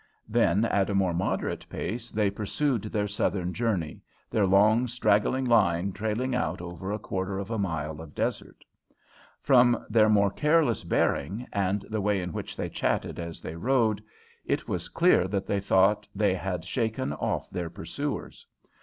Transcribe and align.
Then 0.27 0.65
at 0.65 0.89
a 0.89 0.95
more 0.95 1.13
moderate 1.13 1.69
pace 1.69 2.09
they 2.09 2.31
pursued 2.31 2.85
their 2.85 3.07
southern 3.07 3.53
journey, 3.53 4.01
their 4.31 4.47
long, 4.47 4.87
straggling 4.87 5.45
line 5.45 5.91
trailing 5.91 6.33
out 6.33 6.59
over 6.59 6.91
a 6.91 6.97
quarter 6.97 7.37
of 7.37 7.51
a 7.51 7.59
mile 7.59 8.01
of 8.01 8.15
desert. 8.15 8.65
From 9.43 9.85
their 9.91 10.09
more 10.09 10.31
careless 10.31 10.83
bearing 10.83 11.45
and 11.53 11.85
the 11.87 12.01
way 12.01 12.19
in 12.19 12.33
which 12.33 12.57
they 12.57 12.67
chatted 12.67 13.19
as 13.19 13.41
they 13.41 13.55
rode, 13.55 14.01
it 14.43 14.67
was 14.67 14.89
clear 14.89 15.27
that 15.27 15.45
they 15.45 15.59
thought 15.59 16.01
that 16.05 16.09
they 16.15 16.33
had 16.33 16.65
shaken 16.65 17.13
off 17.13 17.47
their 17.51 17.69
pursuers. 17.69 18.47